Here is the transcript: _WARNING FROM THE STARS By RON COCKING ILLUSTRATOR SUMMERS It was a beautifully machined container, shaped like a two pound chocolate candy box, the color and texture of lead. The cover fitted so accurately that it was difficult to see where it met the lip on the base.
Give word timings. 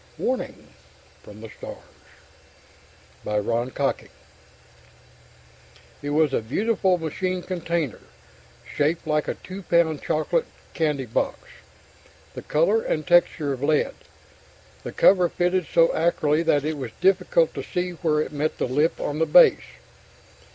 _WARNING 0.19 0.67
FROM 1.21 1.41
THE 1.41 1.49
STARS 1.49 1.77
By 3.23 3.37
RON 3.37 3.69
COCKING 3.69 4.09
ILLUSTRATOR 6.01 6.01
SUMMERS 6.01 6.01
It 6.01 6.09
was 6.09 6.33
a 6.33 6.41
beautifully 6.41 6.97
machined 6.97 7.45
container, 7.45 7.99
shaped 8.65 9.05
like 9.05 9.27
a 9.27 9.35
two 9.35 9.61
pound 9.61 10.01
chocolate 10.01 10.47
candy 10.73 11.05
box, 11.05 11.37
the 12.33 12.41
color 12.41 12.81
and 12.81 13.05
texture 13.05 13.53
of 13.53 13.61
lead. 13.61 13.93
The 14.81 14.91
cover 14.91 15.29
fitted 15.29 15.67
so 15.71 15.93
accurately 15.93 16.41
that 16.41 16.65
it 16.65 16.77
was 16.79 16.89
difficult 16.99 17.53
to 17.53 17.61
see 17.61 17.91
where 17.91 18.21
it 18.21 18.31
met 18.31 18.57
the 18.57 18.65
lip 18.67 18.99
on 18.99 19.19
the 19.19 19.27
base. 19.27 19.61